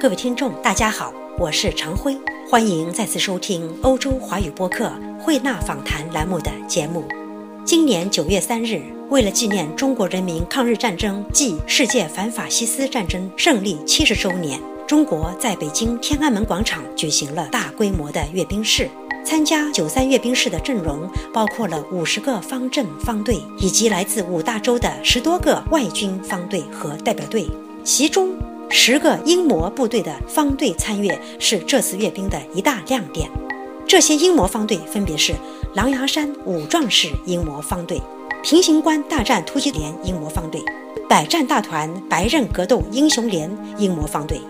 [0.00, 2.16] 各位听众，大家好，我是常辉，
[2.48, 7.04] 欢迎再次收听欧洲华语播客慧纳访谈栏目的节目。
[7.66, 14.58] 今年九月三日，为了纪念中国人民抗日战争暨世界反法西斯战争胜利七十周年，
[14.88, 18.88] 中国在北京天安门广场举行了大规模的阅兵式。
[19.22, 27.46] 参加九三阅兵式的阵容包括了五十个方阵方队，以及来自五大洲的十多个外军方队和代表队，
[27.84, 28.30] 其中。
[28.72, 33.28] 十个英模部队的方队参阅是这次阅兵的一大亮点。
[33.86, 35.34] 这些英模方队分别是
[35.74, 38.00] 狼牙山武壮士英模方队、
[38.44, 40.62] 平型关大战突击连英模方队、
[41.08, 44.40] 百战大团白刃格斗英雄连英模方队、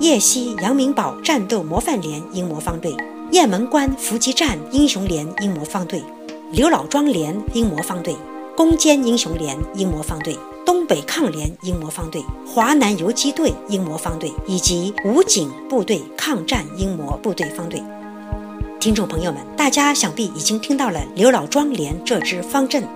[0.00, 2.92] 夜西阳明堡战斗模范连英模方队、
[3.30, 6.02] 雁门关伏击战英雄连英模方队、
[6.50, 8.16] 刘老庄连英模方队、
[8.56, 10.36] 攻坚英雄连英模方队。
[10.68, 17.82] 东北抗联英模方队、华南游击队英模方队以及武警部队抗战英模部队方队，
[18.78, 22.86] 听众朋友们，大家想必已经听到了刘老庄连这支方阵。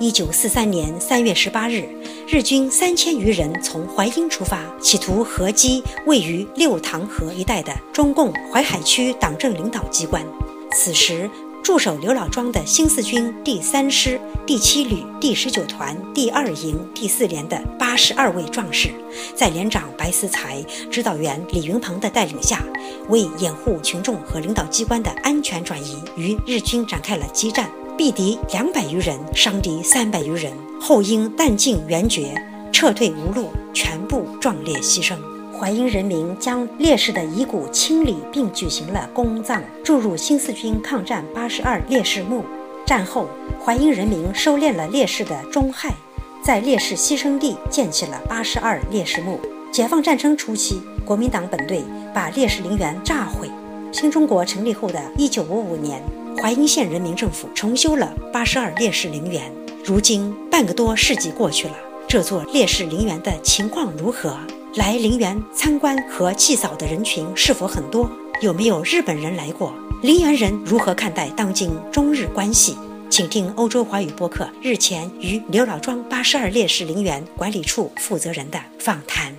[0.00, 1.88] 一九四三年三月十八日，
[2.26, 10.26] 日军三千余人从淮阴出发，企图合击位于六塘河一带的中共淮海区党政领导机关。
[10.72, 11.30] 此时。
[11.62, 18.90] 驻守刘老庄的新四军第三师第七旅第十九团第二营第四连的八十二位壮士，
[19.36, 20.60] 在连长白思才、
[20.90, 22.64] 指导员李云鹏的带领下，
[23.08, 32.34] 为掩护群众和领导机关的安全转移，与日军展开了激战，毙敌两百余人，伤敌三百余人，后因弹尽援绝，
[32.72, 35.16] 撤退无路，全部壮烈牺牲。
[35.58, 42.42] 淮阴人民将烈士的遗骨清理，并举行了公葬，注入新四军抗战八十二烈士墓。
[42.86, 43.28] 战后，
[43.62, 45.94] 淮阴人民收敛了烈士的忠害，
[46.42, 49.38] 在烈士牺牲地建起了八十二烈士墓。
[49.70, 53.50] 解放战争初期，国民党本队把烈士陵园炸毁。
[53.92, 56.02] 新中国成立后的一九五五年，
[56.40, 59.52] 淮阴县人民政府重修了八十二烈士陵园。
[59.84, 61.74] 如今半个多世纪过去了，
[62.08, 64.36] 这座烈士陵园的情况如何？
[64.74, 68.10] 来陵园参观和祭扫的人群是否很多？
[68.40, 69.74] 有没有日本人来过？
[70.00, 72.78] 陵园人如何看待当今中日关系？
[73.10, 79.34] 请听欧洲华语播客日前与刘老庄八十二烈士陵园管理处负责人的访谈。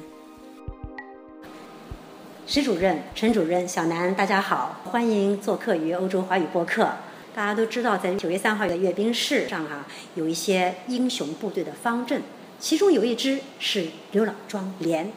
[2.46, 6.94] 石主任、陈主任、小南，大家好，欢迎做客于欧洲华语播客。
[7.34, 12.22] 大家都知道，在九月三号的阅兵式上啊，有一些英雄部队的方阵，
[12.60, 15.12] 其中有一支是刘老庄连。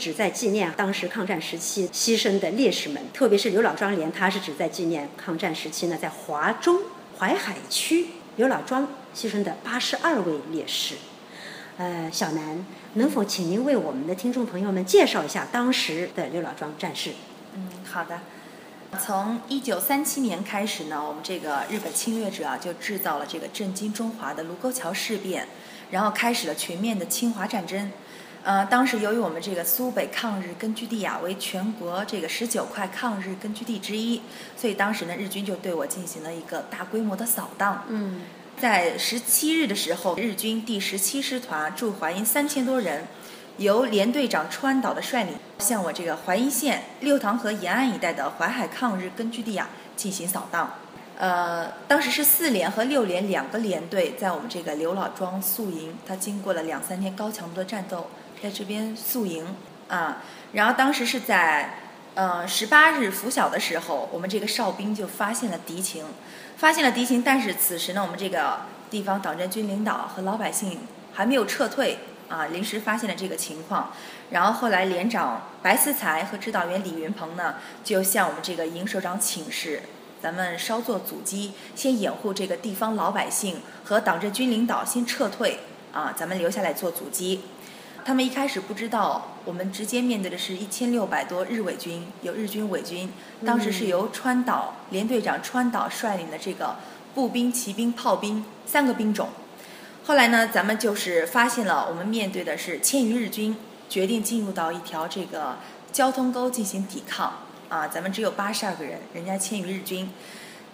[0.00, 6.78] 旨在纪念当时抗战时期牺牲的烈士们，特别是刘老庄连，他是旨在纪念抗战时期呢，在华中
[7.18, 8.06] 淮海区
[8.36, 10.94] 刘老庄牺牲的八十二位烈士。
[11.76, 17.10] 呃，小南，能否请您为我们的听众朋友们介绍一下当时的刘老庄战士？
[17.54, 18.20] 嗯，好的。
[18.98, 25.46] 从一九三七年开始呢，我们这个日本侵略者啊，就制造了这个震惊中华的卢沟桥事变，
[25.92, 27.92] 然后开始了全面的侵华战争。
[28.42, 34.22] 呃，当时由于我们这个苏北抗日根据地啊为全国这个十九块抗日根据地之一，
[34.56, 37.84] 所以当时呢日军就对我进行了一个大规模的扫荡。
[37.88, 38.22] 嗯，
[38.58, 43.06] 在十七日的时候，日军第十七师团驻淮阴三千多人，
[43.58, 50.76] 由连队长川岛的率领，向我这个淮阴县六塘河沿岸一带的淮海抗日根据地啊进行扫荡。
[51.18, 58.06] 呃，当时是四连和六连两个连队在我们这个刘老庄宿营，他经过了两三天高强度的战斗。
[58.42, 59.54] 在这边宿营
[59.88, 61.74] 啊，然后当时是在
[62.14, 66.06] 呃十八日拂晓的时候，我们这个哨兵就发现了敌情，
[66.56, 70.80] 发现了敌情，但是此时呢，我们这个地方党政军领导和老百姓
[71.12, 73.92] 还没有撤退啊，临时发现了这个情况，
[74.30, 79.82] 然后后来连长白思才和指导员李云鹏呢，就向我们这个营首长请示，
[80.22, 85.60] 咱们稍作阻击，先掩护这个地方老百姓和党政军领导先撤退
[85.92, 87.42] 啊，咱们留下来做阻击。
[88.04, 93.10] 他们一开始不知道，我们直接面对的是一千六百多日伪军，有日军伪军。
[93.44, 96.76] 当时是由川岛联队长川岛率领的这个
[97.14, 99.28] 步兵、骑兵、炮兵三个兵种。
[100.04, 103.56] 后来呢，咱们就是发现了，我们面对的是千余日军，
[103.88, 105.56] 决定进入到一条这个
[105.92, 107.32] 交通沟进行抵抗。
[107.68, 110.10] 啊，咱们只有八十二个人，人家千余日军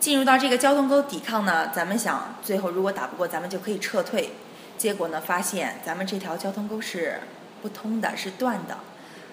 [0.00, 4.31] 进入到这个交通沟抵抗呢，咱们想最后如果打不过，咱们就可以撤退。
[4.78, 5.20] 结果呢？
[5.20, 7.20] 发现咱们这条交通沟是
[7.62, 8.78] 不通的，是断的，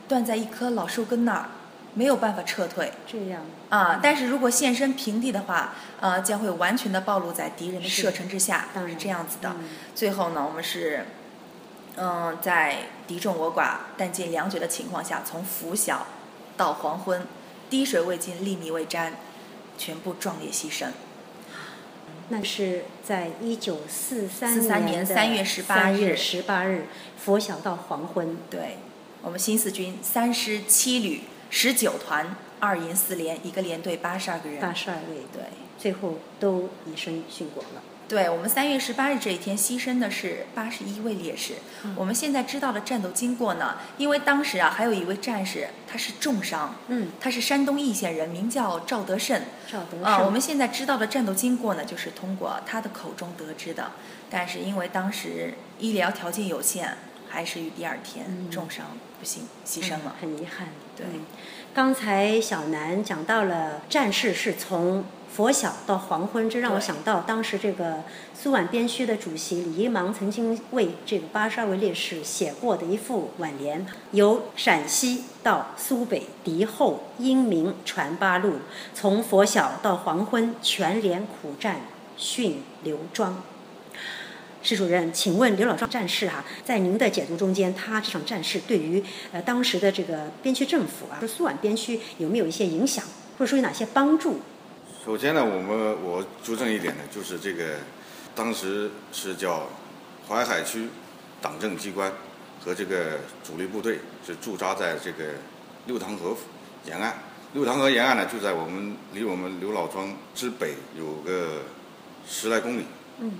[0.08, 1.50] 断在一棵老树根那儿，
[1.94, 2.92] 没有办法撤退。
[3.06, 8.70] 这样啊，但是如果现身平地的话，呃，将会完全的暴露在敌人的射程之下。
[8.74, 9.56] 当然这样子的。
[9.94, 11.06] 最后呢，我们是，
[11.98, 16.08] 嗯，在敌众我寡、弹尽粮绝的情况下，从拂晓
[16.56, 17.26] 到黄昏，
[17.70, 19.14] 滴水未进，粒米未沾，
[19.78, 20.88] 全部壮烈牺牲。
[22.30, 26.86] 那是在一九四三43年年的3月18 3月日十八日，
[27.18, 28.38] 拂晓到黄昏。
[28.50, 28.78] 对，
[29.22, 34.60] 我们新四军三师七旅十九团二营四连，一个连队八十二个人。
[34.60, 35.44] 八十二位，对。
[35.78, 37.84] 最后都以身殉国了。
[38.08, 41.54] 对我们三月十八日这一天牺牲的是八十一位烈士。
[41.84, 49.42] 嗯我们现在知道的战斗经过呢，因为当时啊还有一位战士他是重伤，嗯，他是山东易县人，名叫赵德胜。
[49.72, 50.04] 赵德胜。
[50.04, 53.92] 啊，我们现在知道的战斗经过呢，就是通过他的口中得知的。
[54.30, 56.98] 但是因为当时医疗条件有限，
[57.30, 60.16] 还是于第二天嗯重伤不幸牺牲了。
[60.20, 60.68] 很遗憾。
[60.96, 61.26] 对嗯
[61.74, 65.04] 刚才小南讲到了战士是从
[65.36, 68.04] 拂晓到黄昏，这让我想到当时这个
[68.40, 78.58] 苏皖边区的主席李一芒曾经为这个八十二位烈士写过的一副挽联：由陕西到苏北敌后英明传八路，
[78.94, 81.78] 从拂晓到黄昏全连苦战
[82.16, 83.42] 殉刘庄。
[84.62, 93.04] 施主任，请问刘老庄战士哈、在您的解读中间，他这场战事对于呃当时的这个边区政府啊，就苏皖边区有没有一些影响，
[93.40, 94.40] 或者说有哪些帮助？
[95.06, 97.76] 首先呢，我们我纠正一点呢，就是这个
[98.34, 99.68] 当时是叫
[100.26, 100.88] 淮海区
[101.42, 102.10] 党政机关
[102.64, 105.26] 和这个主力部队是驻扎在这个
[105.88, 106.34] 六塘河
[106.86, 107.14] 沿岸。
[107.54, 111.64] 六塘河沿岸呢，就在我们离我们刘老庄之北有个
[112.26, 112.86] 十来公里。
[113.20, 113.34] 嗯。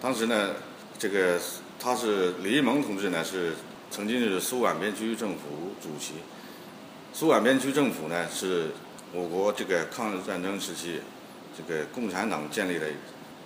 [0.00, 0.52] 当时呢，
[0.98, 1.38] 这个
[1.78, 3.52] 他是李一萌同志呢，是
[3.90, 6.14] 曾经是苏皖边区政府主席。
[7.12, 8.70] 苏皖边区政府呢，是
[9.14, 11.00] 我国这个抗日战争时期，
[11.56, 12.86] 这个共产党建立了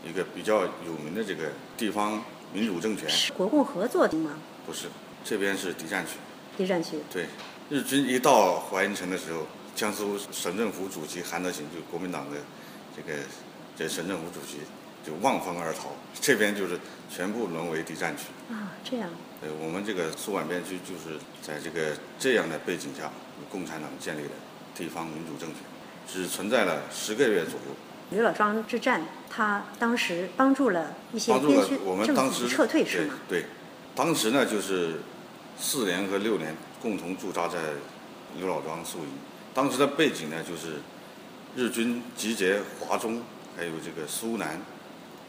[0.02, 2.24] 一个比较有名的这个地方
[2.54, 3.06] 民主政权。
[3.10, 4.32] 是国共合作的吗？
[4.64, 4.86] 不是，
[5.22, 6.12] 这边是敌占区。
[6.56, 6.98] 敌占区。
[7.12, 7.26] 对，
[7.68, 12.38] 日军一到淮阴城的时候，江苏省政府主席韩德勤，就国民党的
[12.96, 13.18] 这个
[13.76, 14.60] 这省政府主席，
[15.04, 16.80] 就望风而逃，这边就是
[17.14, 18.22] 全部沦为敌占区。
[18.50, 19.10] 啊，这样。
[19.42, 23.12] 呃，我们这个苏皖边区就是在这个这样的背景下，
[23.50, 24.30] 共产党建立的
[24.78, 25.58] 地方民主政权，
[26.06, 27.74] 只存在了十个月左右。
[28.10, 33.14] 刘老庄之战，他当时帮助了一些边区我们当时政府撤退是吗？
[33.28, 33.48] 对，对，
[33.94, 35.00] 当时呢就是
[35.58, 37.58] 四连和六连共同驻扎在
[38.38, 39.10] 刘老庄宿营。
[39.52, 40.76] 当时的背景呢就是
[41.56, 43.20] 日军集结华中，
[43.56, 44.58] 还有这个苏南、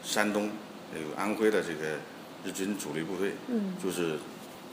[0.04, 0.48] 山东，
[0.92, 1.96] 还有安徽的这个
[2.44, 4.16] 日军主力部队，嗯，就是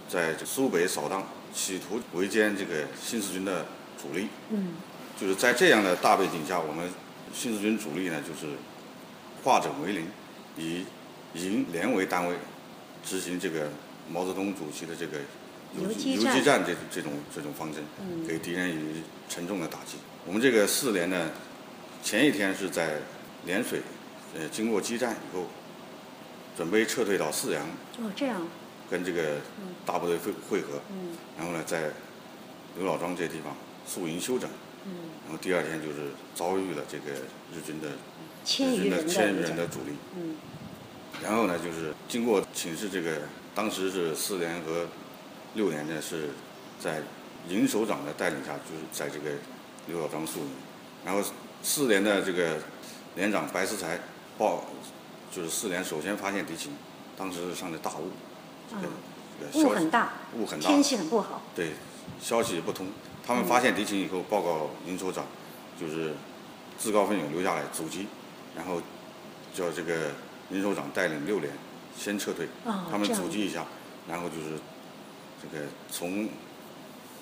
[0.07, 3.65] 在这苏北扫荡，企图围歼这个新四军的
[4.01, 4.27] 主力。
[4.49, 4.73] 嗯，
[5.19, 6.89] 就是在这样的大背景下，我们
[7.33, 8.53] 新四军主力呢，就是
[9.43, 10.07] 化整为零，
[10.57, 10.85] 以
[11.33, 12.35] 营连为单位，
[13.03, 13.69] 执行这个
[14.09, 15.17] 毛泽东主席的这个
[15.77, 19.97] 游游击战游击战这这种这种方针，嗯给敌人以沉重的打击。
[20.25, 21.29] 我们这个四连呢，
[22.03, 22.99] 前一天是在
[23.45, 23.81] 涟水，
[24.35, 25.45] 呃，经过激战以后，
[26.55, 27.63] 准备撤退到泗阳，
[27.99, 28.41] 哦，这样。
[28.89, 29.35] 跟这个
[29.85, 31.91] 大部队会会合，嗯然后呢，在
[32.77, 33.53] 刘老庄这地方
[33.87, 34.49] 宿营休整。
[34.85, 34.91] 嗯，
[35.25, 37.11] 然后第二天就是遭遇了这个
[37.53, 37.89] 日军的
[38.45, 40.35] 千余人的千余人的主力，嗯
[41.23, 43.21] 然后呢，就是经过请示这个，
[43.55, 44.85] 当时是四连和
[45.55, 46.29] 六连呢是
[46.79, 47.01] 在
[47.49, 49.31] 营首长的带领下，就是在这个
[49.87, 50.49] 刘老庄宿营，
[51.03, 51.21] 然后
[51.63, 52.57] 四连的这个
[53.15, 53.99] 连长白思才
[54.37, 54.63] 报，
[55.31, 56.71] 就是四连首先发现敌情，
[57.17, 58.11] 当时是上的大雾，
[58.69, 58.93] 这个、
[59.53, 61.41] 这个雾很大，雾很大，天气很不好。
[61.55, 61.71] 对，
[62.21, 62.87] 消息也不通。
[63.27, 65.25] 他们发现敌情以后，报告营首长，
[65.77, 66.13] 就是
[66.79, 68.07] 自告奋勇留下来阻击，
[68.55, 68.81] 然后
[69.53, 70.11] 叫这个
[70.49, 71.51] 营首长带领六连
[71.97, 73.65] 先撤退，哦他们阻击一下，
[74.07, 74.57] 然后就是
[75.41, 76.29] 这个从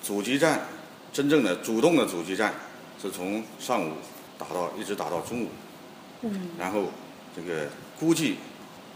[0.00, 0.60] 阻击战
[1.12, 2.54] 真正的主动的阻击战
[3.02, 3.94] 是从上午
[4.38, 5.48] 打到一直打到中午，
[6.22, 6.50] 嗯。
[6.56, 6.84] 然后
[7.34, 7.66] 这个
[7.98, 8.36] 估计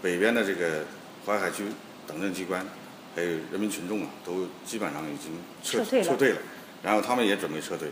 [0.01, 0.85] 北边的这个
[1.27, 1.65] 淮海区
[2.07, 2.65] 党政机关
[3.17, 5.33] 还有人民群众啊，都基本上已经
[5.65, 6.37] 撤撤退了。
[6.37, 6.43] 了，
[6.83, 7.89] 然后他们也准备撤退，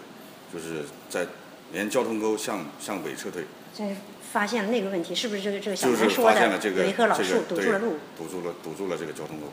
[0.52, 1.26] 就是在
[1.72, 3.96] 沿交通沟向向北撤退，这
[4.32, 7.96] 发现了那个问题，是不是这个这个小就是南说的发现了这个有一棵老这树个堵住了路？
[8.16, 9.46] 堵住了堵住了这个交通沟，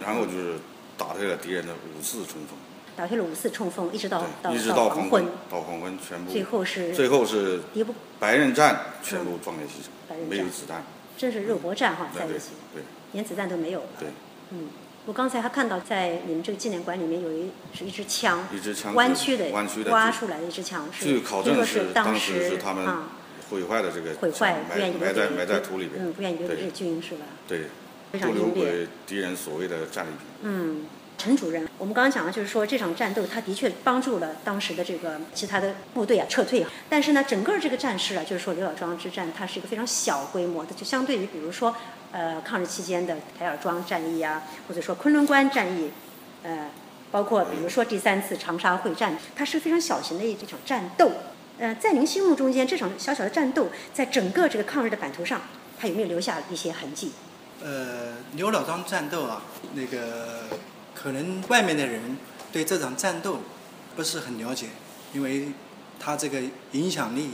[0.00, 0.54] 然后就是
[0.96, 2.58] 打退了敌人的五次冲锋，
[2.96, 5.98] 打退了五次冲锋，一直到到，一直到黄昏，到黄昏。
[5.98, 10.84] 全部最后是最后是敌不白刃战全部壮烈牺牲，没有子弹，
[11.16, 12.82] 真是肉搏战哈，在一起，对。
[13.12, 13.86] 连子弹都没有了。
[13.98, 14.08] 对。
[14.50, 14.68] 嗯，
[15.06, 23.08] 我刚才还看到在你们这个纪念馆里面有一是一支枪，一支枪弯曲的弯曲的挖出来的一支枪，是据考证是当时是他们啊
[23.50, 27.24] 毁坏的这个毁坏，埋不愿意埋在埋在土里边，嗯，不愿意留给日军是吧？
[27.46, 27.62] 对，
[28.12, 30.18] 非常不留给敌人所谓的战利品。
[30.42, 30.84] 嗯，
[31.16, 36.66] 陈主任，我们刚刚讲了，就是说这场战斗，他的确帮助了当时的这个其他的部队啊撤退。
[36.90, 41.74] 但是呢，整个这个战事啊，就是说刘老庄之战，它是一个非常小规模的，就相对于比如说
[42.12, 45.90] 呃抗日期间的台儿庄战役啊，或者说昆仑关战役，
[46.42, 46.70] 呃，
[47.10, 51.10] 包括比如说第三次长沙会战，它是非常小型的一场战斗。
[51.58, 55.40] 呃，在您心目中间，这场小小的战斗，在整个这个抗日的版图上，
[55.78, 57.12] 它有没有留下一些痕迹？
[57.60, 59.42] 呃，刘老庄战斗啊，
[59.74, 60.44] 那个
[60.94, 62.16] 可能外面的人
[62.52, 63.40] 对这场战斗
[63.96, 64.66] 不是很了解，
[65.12, 65.48] 因为
[65.98, 67.32] 他这个影响力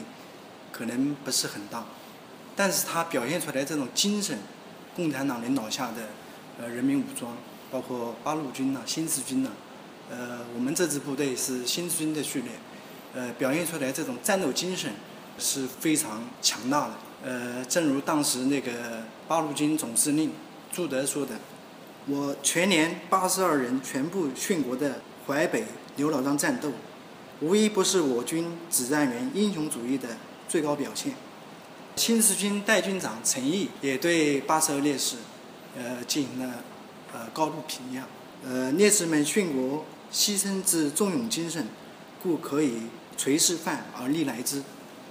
[0.73, 1.85] 可能不是很大，
[2.57, 4.39] 但是他表现出来这种精神，
[4.95, 6.09] 共产党领导下的
[6.61, 7.37] 呃人民武装，
[7.71, 9.51] 包括八路军呐、新四军呐，
[10.11, 12.53] 呃，我们这支部队是新四军的序列，
[13.15, 14.93] 呃，表现出来这种战斗精神
[15.39, 16.95] 是非常强大的。
[17.25, 20.31] 呃，正如当时那个八路军总司令
[20.71, 21.35] 朱德说的
[22.07, 25.65] ：“我全连八十二人全部殉国的淮北
[25.97, 26.71] 刘老庄战斗，
[27.41, 30.09] 无一不是我军指战员英雄主义的
[30.49, 31.15] 最高表现。”
[31.97, 35.17] 新四军代军长陈毅也对八十二烈士，
[35.77, 36.55] 呃，进行了
[37.13, 38.05] 呃高度评价。
[38.45, 41.67] 呃，烈士们殉国牺牲之忠勇精神，
[42.23, 42.83] 故可以
[43.17, 44.63] 垂示范而历来之。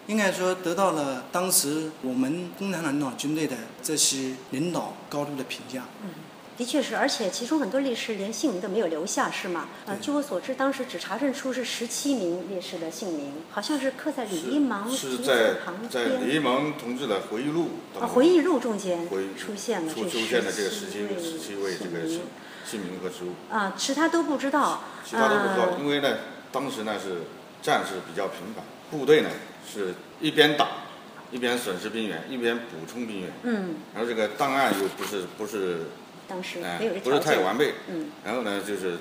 [0.07, 5.85] 应该说得到了当时我们共产党领导军队的这些领导高度的评价。
[6.03, 6.09] 嗯，
[6.57, 9.67] 的确是，而且其中很多烈士连姓名都没有留下，是吗？
[9.86, 15.55] 呃，据我所知，当时只查证出是十七名烈士的姓名，好像是刻在李一芒是题在
[15.89, 16.41] 在李一边。
[16.41, 22.22] 芒同志的回忆录当啊，回忆录中间出现了出出现了这个十十七位十七位这个姓
[22.65, 24.81] 姓名和职务，啊，其他都不知道。
[25.05, 26.17] 其他都不知道，呃因为呢，
[26.51, 27.24] 当时呢是
[27.62, 29.29] 战事比较频繁，部队呢
[29.69, 30.67] 是一边打，
[31.31, 35.88] 一边损失兵员，一边补充兵员，嗯，然后这个档案又不是不是
[36.27, 37.20] 当时哎没有这不是。
[37.20, 38.98] 太完备，嗯然后呢就是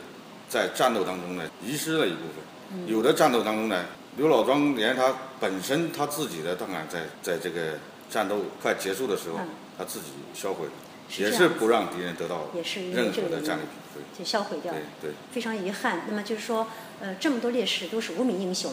[0.48, 3.84] 在战斗当中呢遗失了一部分，嗯有的战斗当中呢，
[4.16, 7.78] 刘老庄连他本身他自己的档案在在这个
[8.10, 9.48] 战斗快结束的时候，嗯
[9.78, 10.72] 他自己销毁了，
[11.08, 15.10] 是也是不让敌人得到也是任何的战利品，就销毁掉了对。
[15.10, 16.02] 对非常遗憾。
[16.06, 16.66] 那么就是说，
[17.00, 18.70] 呃，这么多烈士都是无名英雄。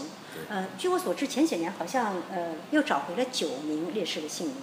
[0.49, 4.55] 呃，据我所知，前几年好像呃又找回了九名烈士的姓名。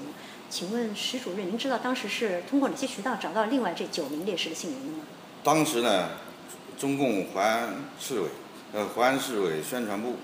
[0.48, 5.04] 请问石主任，您知道当时是通过哪些渠道找到另外这九名烈士的姓名的吗？
[5.42, 6.10] 当时呢，
[6.78, 8.28] 中共淮安市委，
[8.72, 10.16] 呃，淮安市委宣传部，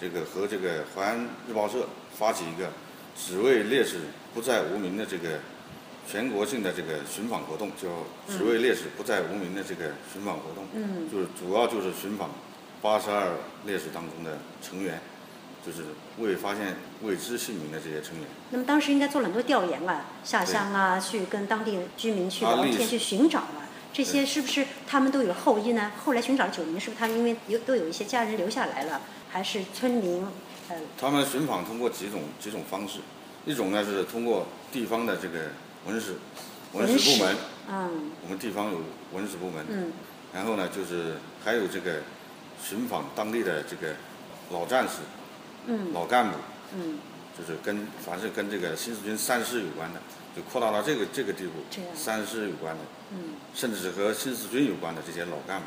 [0.00, 2.70] 这个和这个淮安日报社发起一个
[3.16, 3.98] 只为烈士
[4.34, 5.38] 不再无名的这个
[6.06, 7.88] 全国性的这个寻访活动，叫
[8.28, 10.66] “只为烈士不再无名”的这个寻访活动。
[10.74, 12.30] 嗯就是主要就是寻访
[12.82, 13.32] 八十二
[13.66, 15.00] 烈士当中的成员，
[15.64, 15.84] 就是
[16.18, 18.26] 未发现未知姓名的这些成员。
[18.50, 23.68] 那么当时应该做了很多调研啊，下乡啊，去跟当地居民去聊天，去寻找啊。
[23.92, 25.92] 这些是不是他们都有后裔呢？
[26.04, 29.00] 后来寻找了九名，是不是他们因为有都有一些家人留下来了，
[29.30, 30.24] 还是村民？
[30.68, 33.00] 呃，他们寻访通过几种几种方式，
[33.44, 35.50] 一种呢是通过地方的这个
[35.86, 36.14] 文史
[36.72, 37.36] 文史部门，
[37.68, 38.80] 嗯我们地方有
[39.12, 39.92] 文史部门，嗯
[40.32, 42.02] 然后呢就是还有这个
[42.62, 43.96] 寻访当地的这个
[44.52, 44.98] 老战士、
[45.66, 45.92] 嗯。
[45.92, 46.36] 老干部，
[46.74, 46.98] 嗯，
[47.38, 50.00] 就是跟凡是跟这个新四军三师有关的，
[50.36, 51.52] 就扩大到这个这个地步
[51.94, 52.80] 三师有关的，
[53.12, 53.36] 嗯。
[53.54, 55.66] 甚至是和新四军有关的这些老干部，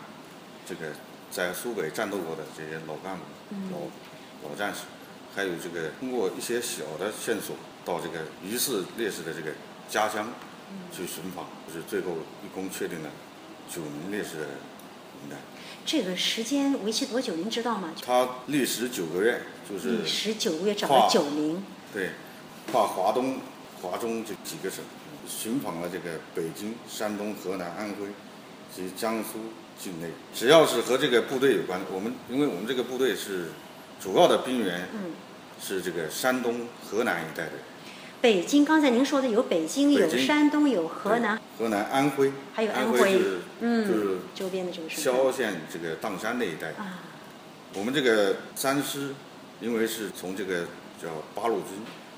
[0.66, 0.92] 这个
[1.32, 3.72] 在苏北战斗过的这些老干部、嗯。
[3.72, 4.82] 老老战士，
[5.36, 9.52] 还有这个通过一些小的线索到这个疑似烈士的这个
[9.90, 10.28] 家乡
[10.72, 10.80] 嗯。
[10.92, 13.10] 去寻访，就是最后一共确定了
[13.70, 14.48] 九名烈士的
[15.86, 17.36] 这个时间为期多久？
[17.36, 17.90] 您知道吗？
[18.02, 21.62] 他历时九个月，就是历时九个月找了九名，
[21.94, 22.12] 对，
[22.72, 23.40] 跨华东、
[23.82, 24.84] 华中这几个省，
[25.28, 28.08] 寻访了这个北京、山东、河南、安徽
[28.74, 29.40] 及江苏
[29.78, 33.50] 境内，只要是和这个部队有关，我们因为我们这个部队是
[34.00, 35.12] 主要的兵源嗯，
[35.62, 37.52] 是这个山东、河南一带的，
[38.24, 46.70] 北京刚才您说的有北京、有山东、有河南，河南、安徽，还有安安徽是就是嗯，周边的这个省萧县这个砀山那一带。
[46.82, 47.00] 啊，
[47.74, 49.10] 我们这个三师，
[49.60, 50.62] 因为是从这个
[51.02, 51.72] 叫八路军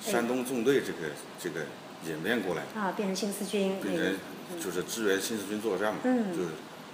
[0.06, 0.12] 哎。
[0.12, 1.10] 山东纵队这个
[1.40, 1.62] 这个
[2.08, 2.80] 演变过来的。
[2.80, 4.16] 啊，变成新四军那变成
[4.60, 6.26] 就是支援新四军作战嘛，嗯。
[6.38, 6.44] 就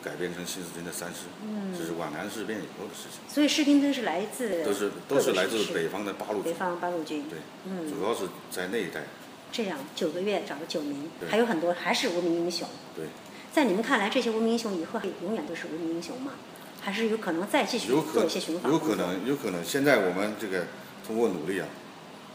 [0.03, 1.73] 改编成新四军的三师，嗯。
[1.77, 6.51] 这是皖南事变以后的事情，所以士兵都是来自都是都是来自北方的八路军。
[6.51, 7.23] 北，方八路军。
[7.29, 9.03] 对，嗯，主要是在那一带，
[9.51, 12.67] 这样九个月找了九名，还有很多还是无名英雄。
[12.95, 13.05] 对，
[13.53, 16.33] 在你们看来，这些无名英雄以后永远都是无名英雄吗？
[16.83, 20.65] 还是有可能再继续有可做一些寻访有可能有可能，现在我们这个
[21.05, 21.67] 通过努力啊，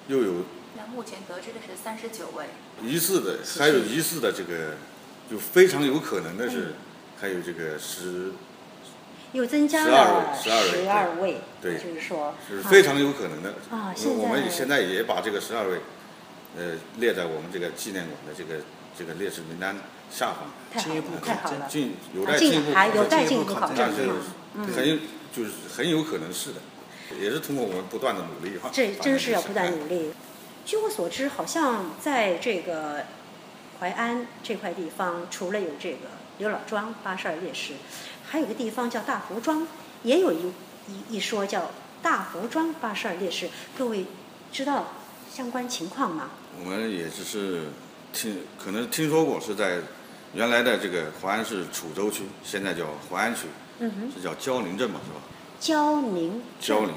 [0.06, 0.34] 又有
[0.76, 2.44] 那目前得知的是三十九位，
[2.80, 4.74] 疑似的，是还有疑似的这个，
[5.28, 6.50] 就非常有可能的嗯。
[6.50, 6.74] 是，
[7.20, 8.32] 还有这个十
[9.32, 13.54] 又增加12了位12位十二位，对也就是说啊是非常有可能的。
[13.70, 15.80] 啊因为我们现在也把这个十二位，
[16.56, 18.62] 呃，列在我们这个纪念馆的这个
[18.98, 19.76] 这个烈士名单
[20.10, 20.82] 下方。
[20.82, 21.66] 进一步，太好了。
[21.68, 24.96] 进有待进一步有考证待进一步考证但是很有
[25.34, 26.60] 就是很有可能是的，
[27.20, 28.70] 也是通过我们不断的努力哈。
[28.72, 30.12] 这真是要不断哎努力。
[30.64, 33.04] 据我所知，好像在这个
[33.80, 36.08] 淮安这块地方，除了有这个
[36.38, 37.72] 刘老庄八十二烈士，
[38.24, 39.66] 还有个地方叫大湖庄，
[40.02, 40.52] 也有一
[40.88, 41.70] 一一说叫
[42.02, 43.48] 大湖庄八十二烈士。
[43.76, 44.06] 各位
[44.52, 44.86] 知道
[45.32, 46.30] 相关情况吗？
[46.58, 47.68] 我们也只是
[48.12, 49.78] 听，可能听说过是在
[50.34, 53.42] 原来的这个淮安市楚州区，现在叫淮安区，
[53.78, 55.20] 嗯哼，是叫焦宁镇嘛，是吧？
[55.58, 56.94] 焦宁镇焦陵。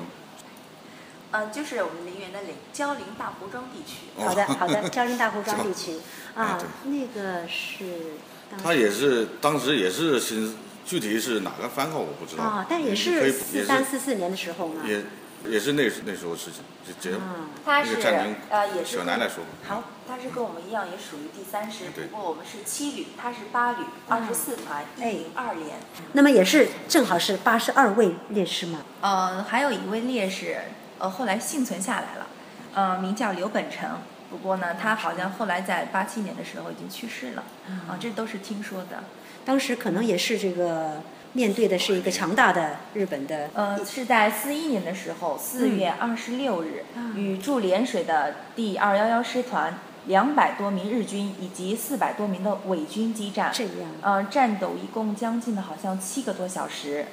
[1.32, 4.08] 嗯，就是我们陵园的陵，焦陵大湖庄地区。
[4.16, 6.00] 哦好的，好的， 焦陵大湖庄地区
[6.36, 12.44] 啊哎，那个是当他也是当时也是新，具体是哪个番号我不知道。
[12.44, 14.82] 啊，但也是四三四四年的时候嘛。
[14.86, 15.04] 也
[15.48, 19.46] 也是那时那时候事情，这这啊，它是那个战争呃也是小南来说过。
[19.66, 25.78] 好，他是跟我们一样，也属于第三师，不过我们是七旅，他是八旅，二十四团，一哎零二连。
[26.12, 28.82] 那么也是正好是八十二位烈士嘛。
[29.00, 30.58] 呃，还有一位烈士，
[30.98, 32.28] 呃，后来幸存下来了，
[32.74, 33.90] 呃，名叫刘本成。
[34.30, 37.44] 不过呢，他好像后来在八七年的时候已经去世了，
[37.88, 39.04] 啊，这都是听说的。
[39.46, 41.02] 当时可能也是这个
[41.34, 46.84] 面对的是一个强大的日本的呃，是在四一年的时候，四月二十六日，
[47.16, 53.52] 与驻涟水的第二幺幺师团两百多名日军以及四百多名的伪军激战。
[53.54, 53.74] 这样。
[54.02, 57.06] 呃，战斗一共将近的好像七个多小时，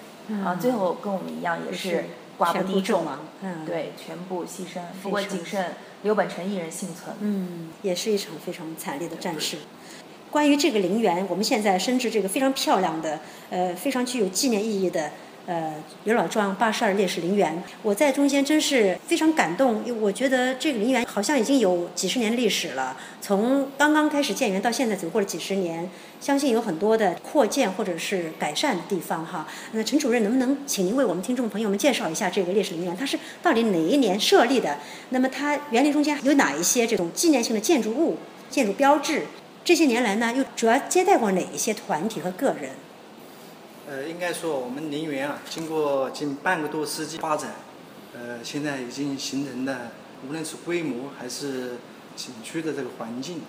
[0.45, 2.05] 啊、最后跟我们一样也也是
[2.39, 3.07] 寡不敌众，
[3.41, 4.81] 嗯，，对，全部牺牲。
[5.03, 5.65] 不过仅剩
[6.07, 7.15] 刘本成一人幸存。
[7.21, 9.59] 嗯，也是一场非常惨烈的战事。
[10.31, 13.19] 关于这个陵园，我们现在深知这个非常漂亮的，
[13.51, 15.11] 呃，非常具有纪念意义的。
[15.47, 25.89] 呃，刘老庄八十二烈士陵园，我在中间真是非常感动，因为我觉得这个陵园好像已经有几十年历史了，从刚刚开始建园到现在，走过了几十年，
[26.21, 29.47] 相信有很多的扩建或者是改善地方哈。
[29.71, 32.97] 那陈主任能不能请您为我们听众朋友们介绍一下这个烈士陵园？
[32.97, 34.79] 它是到底哪一年设立的？
[35.11, 38.17] 那么它园林中间有哪一些这种纪念性的建筑物、
[38.51, 39.23] 建筑标志？
[39.65, 42.71] 这些年来呢，又主要接待过哪一些团体和个人？
[43.89, 47.53] 呃，应该说我们陵园啊，经过近半个多世纪发展，
[48.13, 49.93] 呃，现在已经形成的，
[50.27, 51.77] 无论是规模还是
[52.17, 53.43] 景区的这个环境，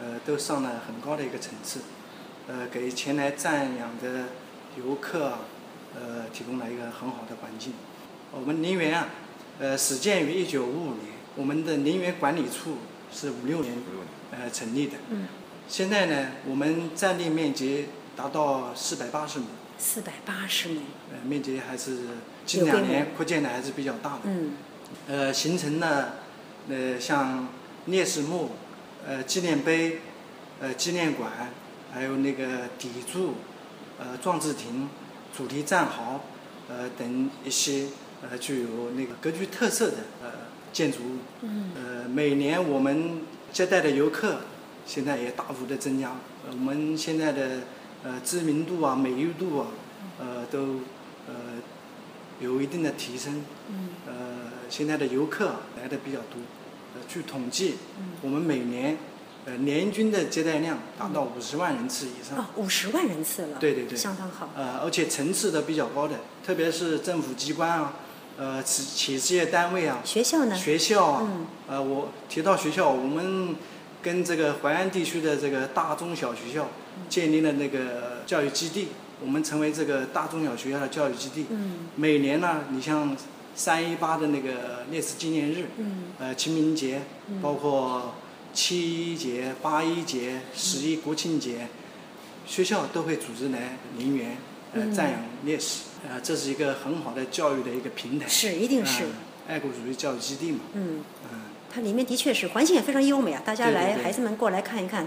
[0.00, 1.82] 呃，都上了很高的一个层次，
[2.48, 4.24] 呃，给前来瞻仰的
[4.76, 5.38] 游客啊，
[5.94, 7.72] 呃，提供了一个很好的环境。
[8.32, 9.08] 我们陵园啊，
[9.60, 12.78] 呃，始建于一九五五年，我们的陵园管理处
[13.12, 13.74] 是五六年
[14.32, 14.94] 呃成立的。
[15.10, 15.28] 嗯。
[15.68, 19.46] 现在呢，我们占地面积达到四百八十亩。
[19.78, 20.80] 四百八十亩。
[21.10, 21.98] 呃，面积还是
[22.44, 24.20] 近两年扩建的还是比较大的。
[24.24, 24.52] 嗯。
[25.08, 26.16] 呃，形成了
[26.68, 27.48] 呃像
[27.86, 28.52] 烈士墓、
[29.06, 30.00] 呃纪念碑、
[30.60, 31.30] 呃纪念馆，
[31.92, 33.34] 还有那个砥柱、
[33.98, 34.88] 呃壮志亭、
[35.36, 36.20] 主题战壕，
[36.68, 37.86] 呃等一些
[38.22, 40.30] 呃具有那个格局特色的呃
[40.72, 41.18] 建筑物。
[41.42, 41.70] 嗯。
[41.74, 44.40] 呃，每年我们接待的游客
[44.86, 46.10] 现在也大幅的增加。
[46.46, 47.62] 呃我们现在的
[48.06, 49.66] 呃知名度啊、美誉度啊，
[50.20, 50.58] 呃都
[51.26, 51.34] 呃
[52.38, 53.42] 有一定的提升。
[53.68, 53.88] 嗯。
[54.06, 54.14] 呃，
[54.70, 56.38] 现在的游客来的比较多。
[56.94, 57.74] 呃，据统计，
[58.22, 58.96] 我们每年
[59.44, 62.38] 呃年均的接待量达到五十万人次以上。
[62.38, 63.58] 哦，五十万人次了。
[63.58, 64.50] 对对对相当好。
[64.54, 67.94] 呃，而且层次都比较高的，特别是政府机关啊，
[68.38, 70.54] 呃，企企事业单位啊，学校呢？
[70.54, 73.56] 学校啊，嗯呃，我提到学校，我们
[74.02, 76.68] 跟这个淮安地区的这个大中小学校
[77.08, 78.88] 建立了那个教育基地，
[79.20, 81.46] 我们成为这个大中小学校的教育基地。
[81.50, 81.88] 嗯。
[81.96, 83.16] 每年呢，你像
[83.54, 86.04] 三一八的那个烈士纪念日，嗯。
[86.18, 87.02] 呃，清明节，
[87.40, 88.14] 包括
[88.52, 91.68] 七一节、八一节、十一国庆节，
[92.46, 94.36] 学校都会组织来陵园，
[94.72, 94.94] 呃，嗯。
[94.94, 98.26] 瞻仰烈士，呃，这是一个很好的教育的一个平台。
[98.28, 99.04] 是一定是。
[99.04, 99.10] 嗯
[99.48, 100.58] 爱国主义教育基地嘛。
[100.72, 101.40] 嗯，嗯，
[101.72, 105.06] 它里面的确是环境也非常优美啊，大家来孩子们过来看一看，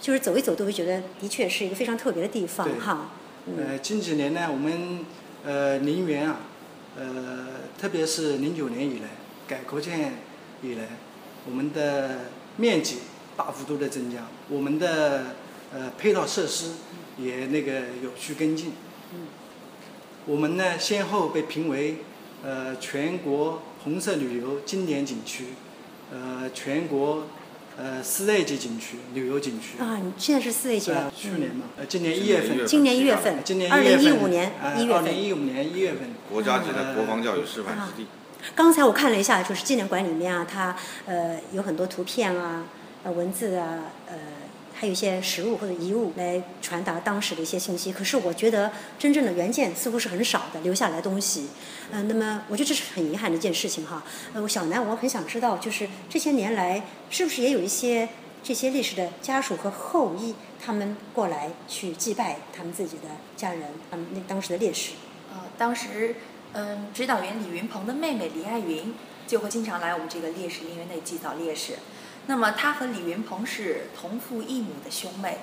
[0.00, 3.10] 就是走一走都会觉得的确是一个非常特别的地方哈。
[3.46, 5.04] 嗯呃，近几年呢，我们
[5.44, 6.40] 呃陵园啊，
[6.96, 7.46] 呃，
[7.78, 9.08] 特别是零九年以来，
[9.48, 10.14] 改扩建
[10.62, 10.88] 以来，
[11.46, 12.98] 我们的面积
[13.36, 15.36] 大幅度的增加，我们的
[15.72, 16.72] 呃配套设施
[17.18, 18.72] 也那个有序跟进。
[20.26, 21.96] 我们呢，先后被评为
[22.44, 25.46] 呃全国红色旅游经典景区，
[26.12, 27.24] 呃全国
[27.82, 29.82] 呃四 A 级景区，旅游景区。
[29.82, 35.02] 啊，你现在是四 A 级呃了，，去年嘛，呃，今年一月份，今年一月份，今年二零一月份，一五年一月份。
[35.02, 38.08] 二零一五年一月份，国家级的国防教育示范基地。
[38.54, 42.64] 刚才我看了一下，就是纪念馆里面啊，它呃有很多图片啊、
[43.02, 44.14] 呃文字啊、呃
[44.80, 47.92] 还有一些实物或者遗物来传达当时的一些信息。
[47.92, 51.48] 可是我觉得真正的原件似乎是很少的留下来东西。
[51.90, 54.02] 嗯、那么我觉得这是很遗憾的一件事情哈。
[54.32, 58.08] 呃，我小南我很想知道，就是这些年来是不是也有一些
[58.42, 63.02] 这些烈士的家属和后裔，他们过来去祭拜他们自己的
[63.36, 64.92] 家人，他们那当时的烈士。
[65.30, 66.16] 呃，当时，
[66.54, 68.94] 嗯，指导员李云鹏的妹妹李爱云
[69.26, 71.74] 就会经常来我们这个烈士陵园内祭扫烈士。
[72.30, 75.38] 那么他和李云鹏是同父异母的兄妹。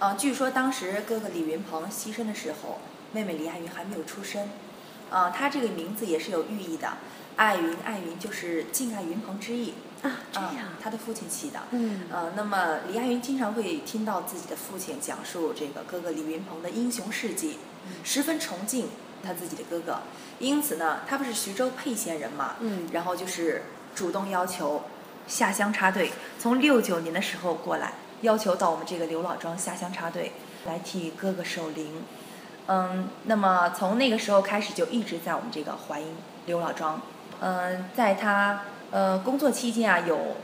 [0.00, 2.80] 呃，据说当时哥哥李云鹏牺牲的时候，
[3.12, 4.50] 妹妹李爱云还没有出生。
[5.10, 6.94] 呃，他这个名字也是有寓意的，
[7.36, 9.74] 爱云爱云就是敬爱云鹏之意。
[10.02, 11.60] 啊，这啊样，他的父亲起的。
[11.70, 17.60] 嗯呃，那么李爱云经常会听到自己的父亲讲述这个哥哥李云鹏的英雄事迹，
[18.02, 18.88] 十分崇敬
[19.22, 19.98] 他自己的哥哥，
[20.40, 23.62] 因此呢，他不是徐州沛县人嘛，嗯然后就是
[23.94, 24.82] 主动要求
[25.26, 30.32] 下乡插队，从六九年的时候过来，要求到我们这个刘老庄下乡插队，
[30.66, 32.02] 来替哥哥守灵。
[32.66, 36.14] 嗯，那么从那个时候开始就一直在我们这个淮阴
[36.46, 37.00] 刘老庄。
[37.40, 40.36] 嗯，在他呃工作期间啊，有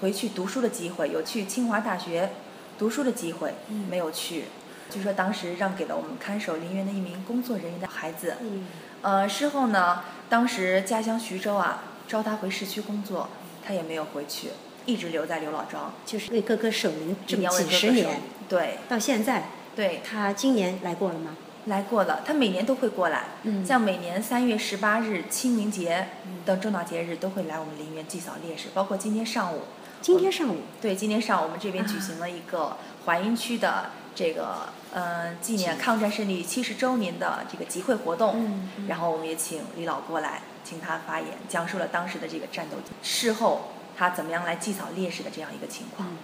[0.00, 2.32] 回去读书的机会，有去清华大学
[2.78, 4.46] 读书的机会，嗯没有去。
[4.90, 8.36] 据说当时让给了我们看守陵园的一名工作人员的孩子。
[8.40, 8.66] 嗯
[9.00, 13.28] 呃，事后呢，当时家乡徐州啊，招他回市区工作，
[13.66, 14.48] 他也没有回去，
[14.86, 18.20] 一直留在刘老庄，就是为哥哥守灵这么几十年。
[18.48, 18.78] 对。
[18.88, 21.36] 到现在，对，他今年来过了吗？
[21.66, 23.24] 来过了，他每年都会过来。
[23.44, 23.64] 嗯。
[23.64, 26.08] 像每年三月十八日、清明节
[26.44, 29.60] 等重大节日都会来我们陵园祭扫烈士，包括今天上午。
[30.00, 38.88] 今天上午，对，今天上午我们这边举行了一个淮阴区的这个呃纪念抗战胜利七十周年的这个集会活动，嗯嗯。
[38.88, 46.08] 然后我们也请李老过来，请他发言，讲述了当时的这个战斗事后他怎么样来祭扫烈士的这样一个情况。
[46.08, 46.18] 嗯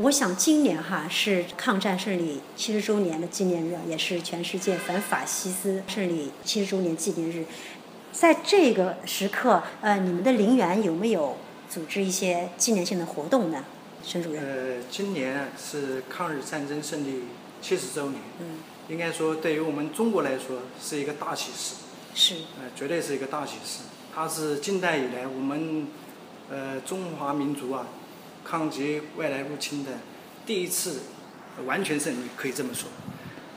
[0.00, 7.44] 我想今年哈是抗战胜利七十周年的纪念日，也是全世界反法西斯胜利七十周年纪念日。
[8.10, 11.36] 在这个时刻，呃，你们的陵园有没有
[11.68, 13.62] 组织一些纪念性的活动呢？
[14.02, 17.24] 沈主任，呃，今年是抗日战争胜利
[17.60, 21.74] 七十周年，嗯，应该说对于我们中国来说是一个大喜事，
[22.20, 23.84] 是，呃，绝对是一个大喜事。
[24.12, 25.86] 它是近代以来我们
[26.50, 27.86] 呃中华民族啊
[28.44, 29.92] 抗击外来入侵的
[30.44, 31.02] 第一次
[31.64, 32.88] 完全胜利，可以这么说。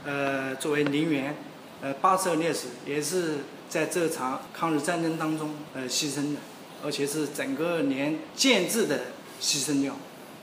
[0.06, 1.36] 呃，作为陵园，
[1.82, 6.40] 呃，八十二烈士也是在这场抗日战争当中呃牺牲的，
[6.86, 9.06] 而且是整个连建制的
[9.42, 9.96] 牺牲掉，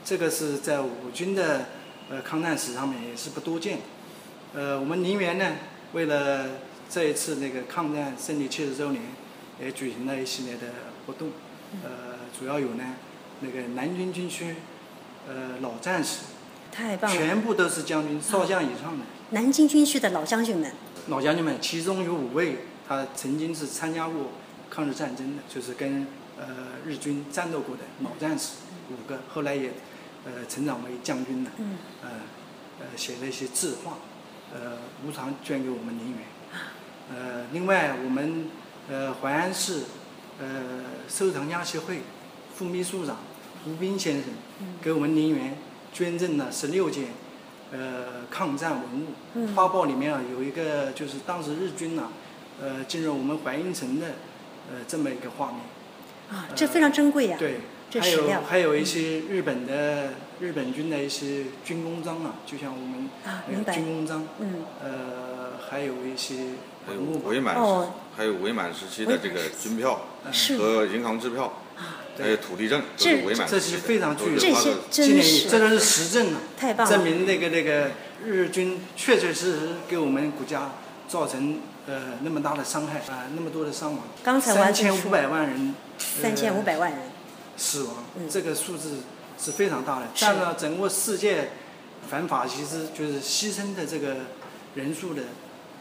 [0.04, 1.66] 这个是在我军的
[2.11, 3.83] 呃抗战史上面也是不多见的。
[4.54, 5.52] 呃，我们陵园呢，
[5.92, 6.46] 为了
[6.90, 9.03] 这一次那个抗战胜利七十周年，
[9.61, 10.68] 也举行了一系列的
[11.07, 11.31] 活动。
[11.85, 12.94] 呃，主要有呢，
[13.40, 14.57] 那个南京军区，
[15.29, 16.20] 呃，老战士，
[16.72, 17.16] 太棒了！
[17.16, 20.72] 全部都是将军，少将以上的南京军区的老将军们，
[21.09, 24.31] 老将军们，其中有五位，他曾经是参加过
[24.70, 26.07] 抗日战争的，就是跟
[26.38, 26.46] 呃
[26.87, 28.53] 日军战斗过的老战士，
[28.90, 29.72] 五个，后来也
[30.24, 31.51] 呃成长为将军的。
[31.59, 32.09] 嗯，呃
[32.81, 33.98] 呃写了一些字画，
[34.55, 36.20] 呃无偿捐给我们陵园。
[37.10, 38.46] 呃，另外我们
[38.90, 39.84] 呃淮安市
[40.40, 40.46] 呃
[41.08, 42.00] 收藏家协会
[42.54, 43.18] 副秘书长
[43.66, 44.24] 吴斌先生
[44.82, 45.56] 给我们陵园
[45.92, 47.06] 捐赠了十六件
[47.72, 49.06] 呃抗战文物。
[49.34, 49.54] 嗯。
[49.54, 52.08] 画报里面啊有一个就是当时日军呐、
[52.60, 54.06] 呃进入我们淮阴城的
[54.70, 55.60] 呃这么一个画面。
[56.30, 57.60] 啊，这非常珍贵呀、对，
[57.98, 66.50] 还有还有一些日本的日本军的一些军功章啊，就像我们那个啊军功章，嗯，呃，还有一些
[66.88, 67.92] 还有伪满时，哦。
[68.16, 70.01] 还有伪满时期的这个军票
[70.59, 71.53] 和银行支票，
[72.18, 73.79] 还有土地证，都是这伪满这时期的。
[73.79, 74.37] 些非常具有
[74.90, 76.92] 纪念意义，这都是实证啊，太棒了。
[76.92, 77.92] 证明那个那个
[78.27, 80.72] 日军确确实实给我们国家
[81.07, 85.74] 造成呃那么大的伤害啊、那么多的伤亡，刚才三千五百万人，
[86.20, 87.01] 三千五百万人，
[87.57, 88.29] 死亡，嗯。
[88.29, 88.96] 这个数字
[89.38, 90.24] 是非常大的，是。
[90.24, 91.51] 占了整个世界
[92.11, 94.16] 反法西斯就是牺牲的这个
[94.74, 95.22] 人数的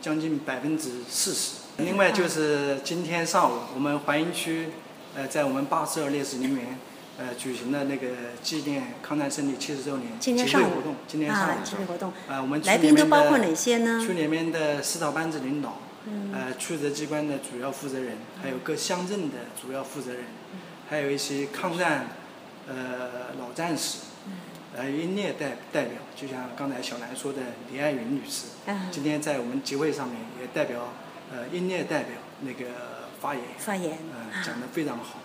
[0.02, 1.52] 将近百分之四十。
[1.78, 4.70] 另外就是今天上午，我们淮阴区
[5.16, 6.78] 呃在我们八十二烈士陵园
[7.20, 8.08] 呃举行的那个
[8.42, 14.04] 纪念抗战胜利七十周年集会活动，今天上啊，集会活动，啊，我们区来宾都包括哪些呢？
[14.06, 16.34] 区里面的四道班子领导，嗯。
[16.34, 20.24] 呃，区责机关的主要负责人，还有各乡镇的主要负责人，
[20.90, 22.10] 还有一些抗战
[22.68, 23.98] 呃老战士，
[24.78, 30.94] 呃英烈代代表，就像刚才小兰说的李爱云女士，啊今天在我们集会上面也代表
[31.32, 32.12] 呃英烈代表
[32.42, 35.20] 那个发言，发言嗯、啊讲得非常好，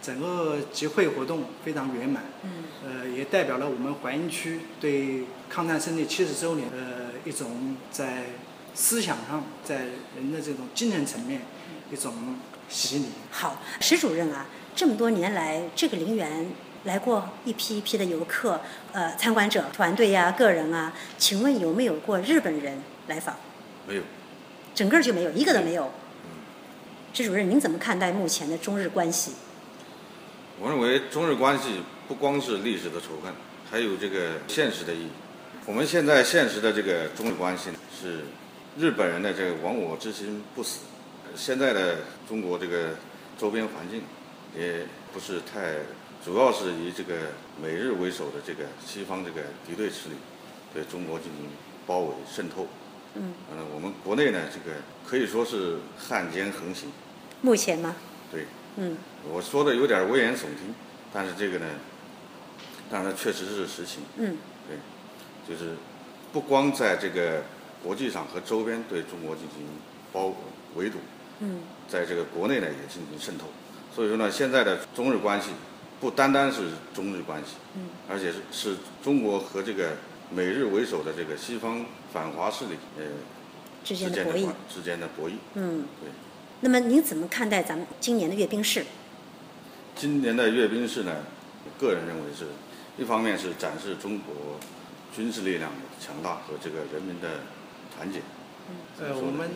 [0.00, 8.26] 整个集会活动非常圆满，嗯呃，也代表了我们淮阴区对抗战胜利七十周年呃一种在
[8.72, 11.40] 思想上，在人的这种精神层面
[11.90, 12.12] 一种
[12.68, 13.06] 洗礼。
[13.32, 14.46] 好，石主任啊，
[14.76, 16.46] 这么多年来，这个陵园
[16.86, 18.60] 来过一批一批的游客，
[18.92, 23.36] 呃，参观者、团队呀、个人啊，请问有没有过日本人来访？
[23.86, 24.02] 没有，
[24.72, 25.84] 整个就没有，一个都没有。
[26.24, 26.30] 嗯，
[27.12, 29.32] 施主任，您怎么看待目前的中日关系？
[30.60, 33.34] 我认为中日关系不光是历史的仇恨，
[33.68, 35.08] 还有这个现实的意义。
[35.66, 38.20] 我们现在现实的这个中日关系呢，是
[38.78, 40.80] 日本人的这个亡我之心不死。
[41.34, 41.96] 现在的
[42.28, 42.90] 中国这个
[43.36, 44.02] 周边环境
[44.56, 45.74] 也不是太，
[46.26, 47.14] 主要是以这个
[47.62, 50.16] 美日为首的这个西方这个敌对势力
[50.74, 51.46] 对中国进行
[51.86, 52.66] 包围渗透。
[53.14, 56.90] 嗯，呃，我们国内呢，这个可以说是汉奸横行。
[57.42, 57.94] 目前吗？
[58.32, 58.96] 对，嗯
[59.32, 60.74] 我说的有点危言耸听，
[61.12, 61.66] 但是这个呢，
[62.90, 64.02] 但是确实是实情。
[64.16, 64.36] 嗯
[64.68, 64.76] 对，
[65.48, 65.76] 就是
[66.32, 67.44] 不光在这个
[67.84, 69.64] 国际上和周边对中国进行
[70.12, 70.34] 包
[70.74, 70.98] 围堵，
[71.38, 73.46] 嗯在这个国内呢也进行渗透。
[73.94, 75.50] 所以说呢，现在的中日关系
[76.00, 79.96] 不单单是中日关系，嗯，而且是是中国和这个
[80.30, 83.04] 美日为首的这个西方反华势力呃
[83.82, 84.48] 之之间的博弈。
[84.68, 85.32] 之间的博弈。
[85.54, 86.10] 嗯，对。
[86.60, 88.84] 那么您怎么看待咱们今年的阅兵式？
[89.94, 91.24] 今年的阅兵式呢，
[91.78, 92.46] 个人认为是，
[92.98, 94.34] 一方面是展示中国
[95.14, 97.40] 军事力量的强大和这个人民的
[97.96, 98.20] 团结。
[98.68, 99.48] 嗯呃，我们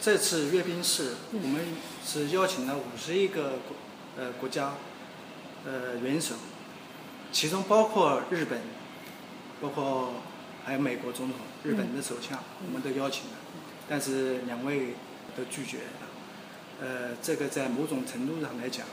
[0.00, 1.60] 这次阅兵式，我们
[2.04, 3.76] 是邀请了五十一个国
[4.18, 4.74] 呃国家
[5.64, 6.34] 呃元首，
[7.32, 8.60] 其中包括日本，
[9.60, 10.14] 包括
[10.64, 13.32] 还有美国总统、日本的首相，我们都邀请了，
[13.88, 14.94] 但是两位
[15.36, 15.84] 都拒绝了。
[16.80, 18.86] 呃，这个在某种程度上来讲，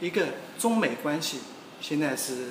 [0.00, 0.26] 一个
[0.58, 1.40] 中美关系
[1.80, 2.48] 现在是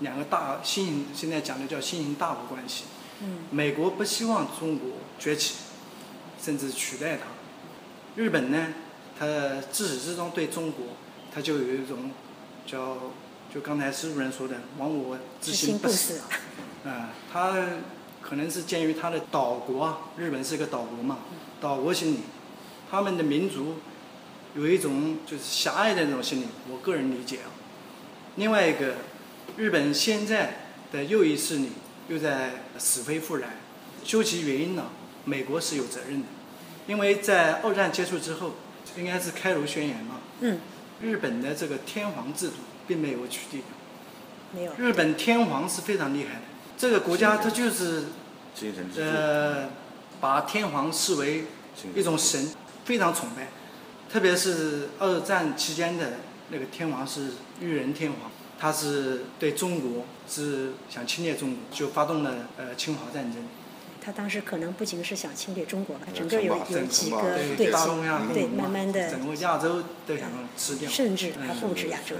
[0.00, 2.84] 两个大新型，现在讲的叫新型大国关系。
[3.20, 5.54] 嗯美国不希望中国崛起，
[6.42, 7.22] 甚至取代它。
[8.16, 8.74] 日本呢，
[9.16, 9.26] 它
[9.70, 10.86] 自始至终对中国，
[11.32, 12.10] 它就有一种
[12.66, 12.96] 叫，
[13.52, 16.14] 就刚才施主任说的“亡我之之心不死。
[16.82, 17.66] 死啊”他
[18.20, 21.18] 可能是鉴于他的岛国啊，日本是个岛国嘛，
[21.60, 22.20] 岛国心理，
[22.90, 23.76] 他们的民族
[24.56, 27.50] 有一种就是狭隘的那种心理，我个人理解啊。
[28.36, 28.94] 另外一个，
[29.56, 31.68] 日本现在的右翼势力
[32.08, 33.50] 又在死灰复燃，
[34.02, 34.86] 究其原因呢，
[35.24, 36.26] 美国是有责任的，
[36.86, 38.54] 因为在二战结束之后，
[38.96, 40.58] 应该是开罗宣言嘛，嗯，
[41.00, 42.54] 日本的这个天皇制度
[42.86, 43.62] 并没有取缔掉。
[44.52, 44.72] 没有。
[44.76, 46.40] 日本天皇是非常厉害的，
[46.76, 48.04] 这个国家它就是
[48.54, 49.04] 精神。
[49.04, 49.68] 呃，
[50.20, 51.44] 把天皇视为
[51.94, 52.50] 一种神，
[52.84, 53.48] 非常崇拜。
[54.10, 56.18] 特别是二战期间的
[56.50, 63.42] 那个天皇是裕仁天皇，他是对中国是想侵略中国，就发动了呃侵华战争。
[64.04, 70.90] 他当时可能不仅是想侵略中国了，呃整个有有几个对东亚对，共荣嘛慢慢的，整个亚洲都想吃掉。
[70.90, 72.16] 甚至还嗯不止亚洲。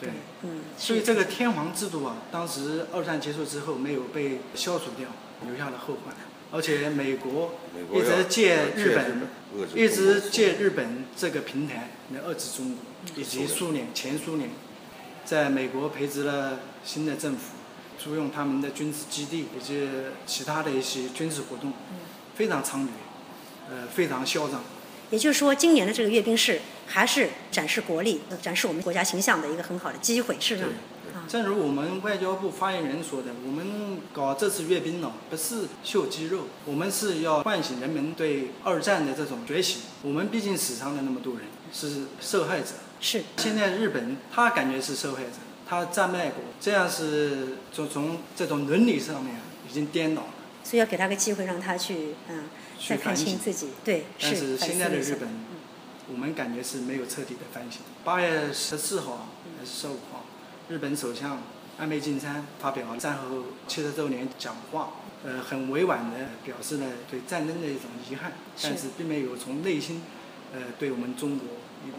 [0.00, 0.10] 对，
[0.42, 5.08] 嗯，所以这个天皇制度啊，当时二战结束之后没有被消除掉，
[5.46, 6.14] 留下了后患。
[6.52, 7.54] 而且美国
[7.92, 9.22] 一直借日本，
[9.74, 12.78] 一直借日本这个平台来遏制中国，
[13.16, 14.50] 以及苏联前苏联，
[15.24, 17.56] 在美国培植了新的政府，
[17.98, 19.88] 租用他们的军事基地以及
[20.26, 21.72] 其他的一些军事活动，
[22.34, 22.88] 非常猖獗，
[23.70, 24.62] 呃，非常嚣张。
[25.10, 30.64] 也就是说，今年的这个阅兵式还是展示国力、呃展示我们国家形象的一个很好的机会，是吧？
[31.14, 39.82] 啊，正如我们外交部发言人说的，我们搞这次阅兵呢，不是秀肌肉，我们是要唤醒人们对二战的这种觉醒。
[40.02, 42.68] 我们毕竟死伤了那么多人，是受害者。
[43.00, 45.30] 是现在日本他感觉是受害者，
[45.80, 49.36] 他战败国，这样是就从这种伦理上面
[49.68, 50.28] 已经颠倒了。
[50.62, 52.44] 所以要给他个机会，让他去嗯，
[52.78, 53.68] 去反省清自己。
[53.84, 55.28] 对，但是现在的日本，
[56.10, 57.82] 我们感觉是没有彻底的反省。
[58.02, 60.24] 八月十四号还是十五号，
[60.68, 61.42] 日本首相
[61.78, 68.32] 安倍晋三发表战后七十周年讲话，呃，很委婉的表示了对战争的一种遗憾，
[68.62, 70.02] 但是并没有从内心，
[70.54, 71.48] 呃，对我们中国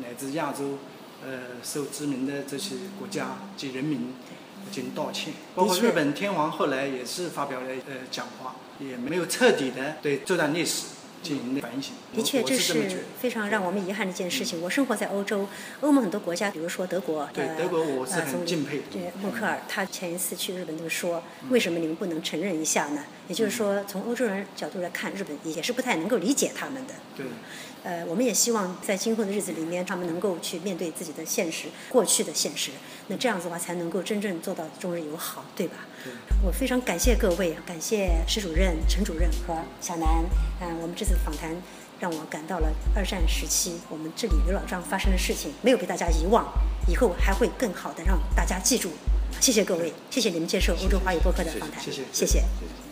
[0.01, 0.79] 乃至亚洲，
[1.25, 4.13] 呃，受殖民的这些国家及人民
[4.71, 5.33] 进行道歉。
[5.55, 10.85] 包括日本天皇后来也是发表了呃讲话，也没有彻底的对这段历史
[11.23, 11.93] 进行的反省。
[12.15, 13.05] 的确，这是。
[13.19, 14.61] 非常让我们遗憾的一件事情。
[14.61, 15.47] 我生活在欧洲，
[15.81, 23.03] 欧盟很多国家，比如说德国，呃对德国我是很敬佩的对，默克尔，他前一次去日本就说，为什么你们不能承认一下呢？
[23.27, 26.93] 也就是说，从欧洲人角度来看，日本也是不太能够理解他们的。
[27.15, 27.25] 对，
[27.83, 32.71] 呃，我们也希望在今后的日子里面，他们能够去面对自己的现实，过去的现实。
[33.07, 35.77] 那这样子的话，才能够真正做到中日友好，对吧？
[36.03, 40.07] 对我非常感谢各位，感谢施主任、陈主任和小南。
[40.61, 41.55] 嗯、我们这次访谈
[41.99, 46.45] 让我感到了二战时期我们这里刘老庄发生的事情没有被大家遗忘，
[46.87, 48.91] 以后还会更好的让大家记住。
[49.39, 52.84] 谢谢各位，谢谢你们接受欧洲华语播客的访谈，谢谢谢谢谢谢